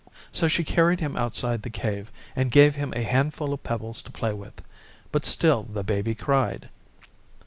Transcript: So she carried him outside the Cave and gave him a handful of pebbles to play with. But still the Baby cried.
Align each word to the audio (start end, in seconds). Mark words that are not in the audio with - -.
So 0.31 0.47
she 0.47 0.63
carried 0.63 0.99
him 0.99 1.15
outside 1.15 1.61
the 1.61 1.69
Cave 1.69 2.11
and 2.35 2.49
gave 2.49 2.73
him 2.73 2.91
a 2.95 3.03
handful 3.03 3.53
of 3.53 3.61
pebbles 3.61 4.01
to 4.01 4.11
play 4.11 4.33
with. 4.33 4.63
But 5.11 5.25
still 5.25 5.61
the 5.61 5.83
Baby 5.83 6.15
cried. 6.15 6.69